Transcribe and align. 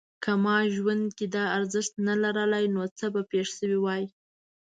که 0.23 0.31
ما 0.43 0.55
ژوند 0.75 1.05
کې 1.17 1.25
دا 1.35 1.43
ارزښت 1.57 1.93
نه 2.07 2.13
لرلای 2.23 2.65
نو 2.75 2.81
څه 2.97 3.05
به 3.13 3.21
پېښ 3.31 3.47
شوي 3.59 3.79
وای؟ 3.81 4.03